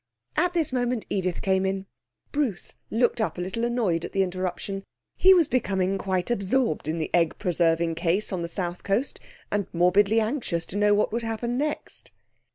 At 0.35 0.53
this 0.55 0.73
moment 0.73 1.05
Edith 1.11 1.43
came 1.43 1.63
in. 1.63 1.85
Bruce 2.31 2.73
looked 2.89 3.21
up 3.21 3.37
a 3.37 3.41
little 3.41 3.63
annoyed 3.63 4.03
at 4.03 4.13
the 4.13 4.23
interruption. 4.23 4.83
He 5.15 5.31
was 5.35 5.47
becoming 5.47 5.99
quite 5.99 6.31
absorbed 6.31 6.87
in 6.87 6.97
the 6.97 7.13
egg 7.13 7.37
preserving 7.37 7.93
case 7.93 8.33
on 8.33 8.41
the 8.41 8.47
south 8.47 8.81
coast, 8.81 9.19
and 9.51 9.67
morbidly 9.71 10.19
anxious 10.19 10.65
to 10.65 10.75
know 10.77 10.95
what 10.95 11.11
would 11.13 11.21
happen 11.21 11.55
next. 11.55 12.09